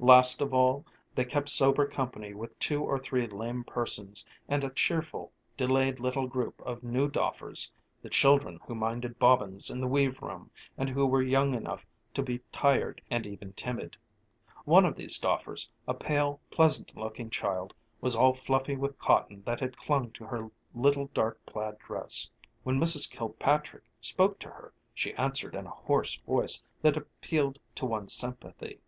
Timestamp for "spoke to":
24.00-24.48